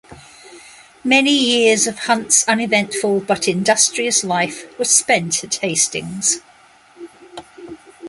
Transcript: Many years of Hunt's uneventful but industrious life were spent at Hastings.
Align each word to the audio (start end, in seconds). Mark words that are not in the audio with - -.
Many 1.03 1.31
years 1.31 1.85
of 1.85 1.99
Hunt's 1.99 2.43
uneventful 2.47 3.19
but 3.19 3.47
industrious 3.47 4.23
life 4.23 4.65
were 4.79 4.85
spent 4.85 5.43
at 5.43 5.53
Hastings. 5.61 6.41